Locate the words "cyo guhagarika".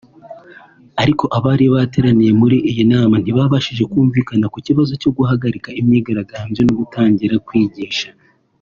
5.01-5.69